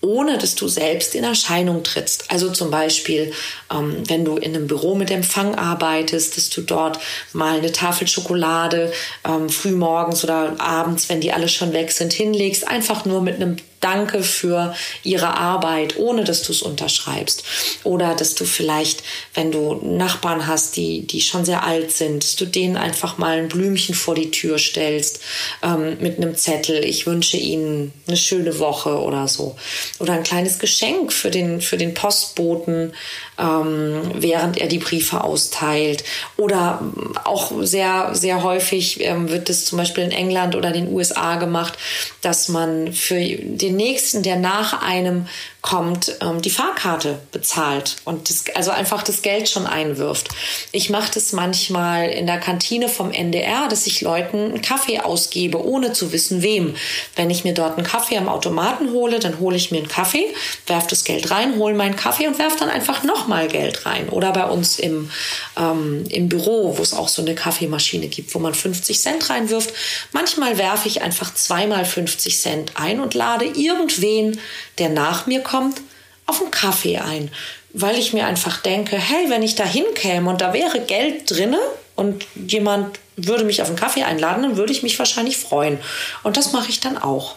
ohne 0.05 0.37
dass 0.37 0.55
du 0.55 0.67
selbst 0.67 1.15
in 1.15 1.23
Erscheinung 1.23 1.83
trittst. 1.83 2.31
Also 2.31 2.51
zum 2.51 2.69
Beispiel, 2.71 3.33
ähm, 3.73 4.03
wenn 4.07 4.23
du 4.23 4.37
in 4.37 4.55
einem 4.55 4.67
Büro 4.67 4.95
mit 4.95 5.11
Empfang 5.11 5.55
arbeitest, 5.55 6.37
dass 6.37 6.49
du 6.49 6.61
dort 6.61 6.99
mal 7.33 7.57
eine 7.57 7.71
Tafel 7.71 8.07
Schokolade 8.07 8.93
ähm, 9.27 9.49
frühmorgens 9.49 10.23
oder 10.23 10.55
abends, 10.59 11.09
wenn 11.09 11.21
die 11.21 11.33
alle 11.33 11.49
schon 11.49 11.73
weg 11.73 11.91
sind, 11.91 12.13
hinlegst, 12.13 12.67
einfach 12.67 13.05
nur 13.05 13.21
mit 13.21 13.35
einem 13.35 13.57
Danke 13.81 14.23
für 14.23 14.75
ihre 15.03 15.37
Arbeit, 15.37 15.97
ohne 15.97 16.23
dass 16.23 16.43
du 16.43 16.51
es 16.51 16.61
unterschreibst. 16.61 17.43
Oder 17.83 18.15
dass 18.15 18.35
du 18.35 18.45
vielleicht, 18.45 19.03
wenn 19.33 19.51
du 19.51 19.75
Nachbarn 19.83 20.47
hast, 20.47 20.75
die, 20.75 21.05
die 21.05 21.21
schon 21.21 21.45
sehr 21.45 21.63
alt 21.63 21.91
sind, 21.91 22.23
dass 22.23 22.35
du 22.35 22.45
denen 22.45 22.77
einfach 22.77 23.17
mal 23.17 23.37
ein 23.37 23.47
Blümchen 23.47 23.93
vor 23.95 24.15
die 24.15 24.31
Tür 24.31 24.57
stellst 24.57 25.21
ähm, 25.61 25.97
mit 25.99 26.17
einem 26.17 26.35
Zettel. 26.35 26.83
Ich 26.83 27.05
wünsche 27.05 27.37
ihnen 27.37 27.93
eine 28.07 28.17
schöne 28.17 28.59
Woche 28.59 28.99
oder 28.99 29.27
so. 29.27 29.55
Oder 29.99 30.13
ein 30.13 30.23
kleines 30.23 30.59
Geschenk 30.59 31.13
für 31.13 31.29
den, 31.29 31.61
für 31.61 31.77
den 31.77 31.93
Postboten, 31.93 32.93
ähm, 33.37 34.01
während 34.13 34.57
er 34.57 34.67
die 34.67 34.79
Briefe 34.79 35.23
austeilt. 35.23 36.03
Oder 36.37 36.81
auch 37.23 37.51
sehr, 37.61 38.09
sehr 38.13 38.43
häufig 38.43 39.03
ähm, 39.03 39.29
wird 39.29 39.49
es 39.49 39.65
zum 39.65 39.77
Beispiel 39.77 40.03
in 40.03 40.11
England 40.11 40.55
oder 40.55 40.71
den 40.71 40.91
USA 40.91 41.35
gemacht, 41.35 41.77
dass 42.21 42.49
man 42.49 42.93
für 42.93 43.19
den 43.19 43.75
nächsten, 43.75 44.23
der 44.23 44.37
nach 44.37 44.81
einem 44.81 45.27
kommt, 45.65 46.15
ähm, 46.21 46.43
die 46.43 46.51
Fahrkarte 46.51 47.17
bezahlt 47.31 47.95
und 48.05 48.29
das, 48.29 48.43
also 48.53 48.69
einfach 48.69 49.01
das 49.01 49.23
Geld 49.23 49.49
schon 49.49 49.65
einwirft. 49.65 50.29
Ich 50.71 50.91
mache 50.91 51.11
das 51.11 51.33
manchmal 51.33 52.09
in 52.09 52.27
der 52.27 52.39
Kantine 52.39 52.87
vom 52.87 53.11
NDR, 53.11 53.67
dass 53.67 53.87
ich 53.87 54.01
Leuten 54.01 54.37
einen 54.37 54.61
Kaffee 54.61 54.99
ausgebe, 54.99 55.65
ohne 55.65 55.91
zu 55.91 56.11
wissen 56.11 56.43
wem. 56.43 56.75
Wenn 57.15 57.31
ich 57.31 57.45
mir 57.45 57.55
dort 57.55 57.79
einen 57.79 57.87
Kaffee 57.87 58.17
am 58.17 58.29
Automaten 58.29 58.91
hole, 58.91 59.17
dann 59.17 59.39
hole 59.39 59.55
ich 59.55 59.71
mir 59.71 59.79
einen 59.79 59.87
Kaffee, 59.87 60.27
werfe 60.67 60.89
das 60.91 61.03
Geld 61.03 61.31
rein, 61.31 61.57
hole 61.57 61.73
meinen 61.73 61.95
Kaffee 61.95 62.27
und 62.27 62.37
werfe 62.37 62.59
dann 62.59 62.69
einfach 62.69 63.01
nochmal 63.03 63.47
Geld 63.47 63.87
rein. 63.87 64.09
Oder 64.09 64.33
bei 64.33 64.45
uns 64.45 64.77
im, 64.77 65.09
ähm, 65.57 66.05
im 66.09 66.29
Büro, 66.29 66.77
wo 66.77 66.83
es 66.83 66.93
auch 66.93 67.07
so 67.07 67.23
eine 67.23 67.33
Kaffeemaschine 67.33 68.07
gibt, 68.07 68.35
wo 68.35 68.39
man 68.39 68.53
50 68.53 68.99
Cent 68.99 69.31
reinwirft. 69.31 69.73
Manchmal 70.11 70.59
werfe 70.59 70.87
ich 70.87 71.01
einfach 71.01 71.33
zweimal 71.33 71.85
50 71.85 72.39
Cent 72.39 72.71
ein 72.75 72.99
und 72.99 73.15
lade 73.15 73.45
irgendwen, 73.45 74.39
der 74.77 74.89
nach 74.89 75.25
mir 75.25 75.41
kommt, 75.41 75.54
kommt, 75.55 75.81
auf 76.25 76.41
einen 76.41 76.51
Kaffee 76.51 76.97
ein, 76.97 77.31
weil 77.73 77.97
ich 77.97 78.13
mir 78.13 78.25
einfach 78.25 78.61
denke, 78.61 78.97
hey, 78.97 79.29
wenn 79.29 79.43
ich 79.43 79.55
da 79.55 79.63
hinkäme 79.63 80.29
und 80.29 80.41
da 80.41 80.53
wäre 80.53 80.81
Geld 80.81 81.29
drinne 81.29 81.59
und 81.95 82.25
jemand 82.35 82.99
würde 83.15 83.43
mich 83.45 83.61
auf 83.61 83.69
einen 83.69 83.77
Kaffee 83.77 84.03
einladen, 84.03 84.43
dann 84.43 84.57
würde 84.57 84.73
ich 84.73 84.83
mich 84.83 84.99
wahrscheinlich 84.99 85.37
freuen. 85.37 85.79
Und 86.23 86.35
das 86.35 86.51
mache 86.51 86.69
ich 86.69 86.79
dann 86.79 86.97
auch. 86.97 87.35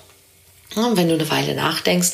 Und 0.75 0.97
wenn 0.97 1.09
du 1.09 1.15
eine 1.15 1.31
Weile 1.31 1.55
nachdenkst, 1.55 2.13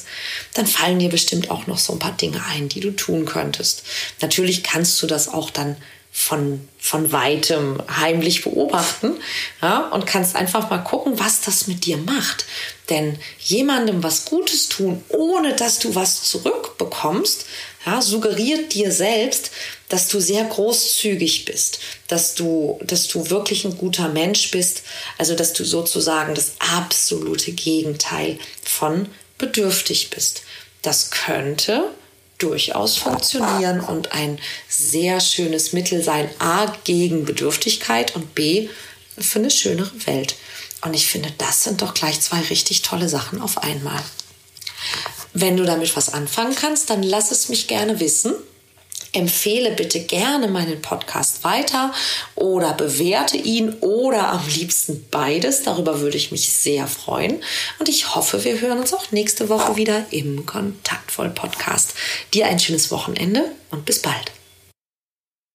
dann 0.54 0.66
fallen 0.66 0.98
dir 0.98 1.08
bestimmt 1.08 1.50
auch 1.50 1.66
noch 1.66 1.78
so 1.78 1.92
ein 1.92 1.98
paar 1.98 2.12
Dinge 2.12 2.42
ein, 2.52 2.68
die 2.68 2.80
du 2.80 2.90
tun 2.90 3.24
könntest. 3.24 3.84
Natürlich 4.20 4.62
kannst 4.62 5.02
du 5.02 5.06
das 5.06 5.28
auch 5.28 5.50
dann 5.50 5.76
von, 6.16 6.68
von 6.79 7.11
weitem 7.11 7.83
heimlich 7.90 8.44
beobachten 8.44 9.14
ja, 9.61 9.88
und 9.88 10.07
kannst 10.07 10.37
einfach 10.37 10.70
mal 10.70 10.79
gucken, 10.79 11.18
was 11.18 11.40
das 11.40 11.66
mit 11.66 11.85
dir 11.87 11.96
macht. 11.96 12.46
Denn 12.88 13.18
jemandem 13.40 14.05
was 14.05 14.24
Gutes 14.24 14.68
tun, 14.68 15.03
ohne 15.09 15.57
dass 15.57 15.81
du 15.81 15.96
was 15.96 16.22
zurückbekommst, 16.22 17.46
ja, 17.85 18.00
suggeriert 18.00 18.72
dir 18.74 18.92
selbst, 18.92 19.50
dass 19.88 20.07
du 20.07 20.20
sehr 20.20 20.44
großzügig 20.44 21.46
bist, 21.46 21.81
dass 22.07 22.37
du, 22.37 22.79
dass 22.85 23.09
du 23.09 23.29
wirklich 23.29 23.64
ein 23.64 23.77
guter 23.77 24.09
Mensch 24.09 24.53
bist, 24.53 24.85
also 25.18 25.35
dass 25.35 25.53
du 25.53 25.64
sozusagen 25.64 26.37
das 26.37 26.53
absolute 26.77 27.50
Gegenteil 27.50 28.38
von 28.62 29.09
bedürftig 29.37 30.11
bist. 30.11 30.42
Das 30.81 31.11
könnte 31.11 31.90
durchaus 32.38 32.97
funktionieren 32.97 33.81
und 33.81 34.12
ein 34.12 34.38
sehr 34.68 35.20
schönes 35.20 35.73
Mittel 35.73 36.03
sein. 36.03 36.29
A 36.38 36.66
gegen 36.85 37.25
Bedürftigkeit 37.25 38.14
und 38.16 38.35
B 38.35 38.68
für 39.18 39.38
eine 39.38 39.51
schönere 39.51 39.92
Welt. 40.07 40.37
Und 40.83 40.94
ich 40.94 41.07
finde, 41.07 41.33
das 41.38 41.64
sind 41.64 41.83
doch 41.83 41.94
gleich 41.94 42.20
zwei 42.20 42.40
richtig 42.40 42.83
tolle 42.83 43.09
Sachen 43.09 43.40
auf 43.40 43.59
einmal. 43.62 44.03
Wenn 45.33 45.57
du 45.57 45.64
damit 45.64 45.97
was 45.97 46.12
anfangen 46.12 46.55
kannst, 46.55 46.90
dann 46.90 47.03
lass 47.03 47.31
es 47.31 47.49
mich 47.49 47.66
gerne 47.66 48.01
wissen. 48.01 48.35
Empfehle 49.14 49.72
bitte 49.72 50.00
gerne 50.00 50.48
meinen 50.48 50.83
Podcast 50.83 51.44
weiter 51.44 51.92
oder 52.35 52.72
bewerte 52.74 53.37
ihn 53.37 53.74
oder 53.81 54.29
am 54.29 54.46
liebsten 54.48 55.07
beides. 55.11 55.62
Darüber 55.62 56.00
würde 56.00 56.16
ich 56.16 56.33
mich 56.33 56.53
sehr 56.53 56.87
freuen. 56.87 57.42
Und 57.79 57.88
ich 57.88 58.14
hoffe, 58.14 58.44
wir 58.44 58.61
hören 58.61 58.79
uns 58.79 58.92
auch 58.92 59.12
nächste 59.12 59.48
Woche 59.48 59.77
wieder 59.77 60.07
im 60.11 60.46
Kontaktvoll 60.46 61.31
Podcast. 61.31 61.94
Dir 62.33 62.46
ein 62.46 62.59
schönes 62.59 62.90
Wochenende 62.90 63.53
und 63.70 63.85
bis 63.85 64.00
bald. 64.00 64.33